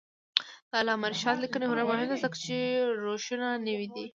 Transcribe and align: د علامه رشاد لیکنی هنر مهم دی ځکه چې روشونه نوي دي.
د 0.69 0.71
علامه 0.81 1.07
رشاد 1.13 1.37
لیکنی 1.43 1.65
هنر 1.71 1.83
مهم 1.89 2.07
دی 2.09 2.17
ځکه 2.23 2.37
چې 2.43 2.55
روشونه 3.03 3.47
نوي 3.67 3.87
دي. 3.93 4.05